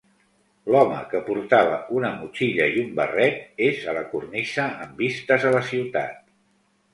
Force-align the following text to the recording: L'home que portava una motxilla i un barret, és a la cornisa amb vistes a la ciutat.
L'home 0.75 1.01
que 1.09 1.19
portava 1.27 1.75
una 1.97 2.09
motxilla 2.21 2.67
i 2.77 2.81
un 2.85 2.89
barret, 3.01 3.37
és 3.67 3.85
a 3.93 3.95
la 3.99 4.03
cornisa 4.15 4.67
amb 4.87 5.05
vistes 5.05 5.47
a 5.51 5.55
la 5.59 5.63
ciutat. 5.69 6.19